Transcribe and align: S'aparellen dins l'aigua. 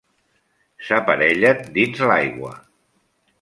S'aparellen 0.87 1.61
dins 1.77 2.03
l'aigua. 2.13 2.55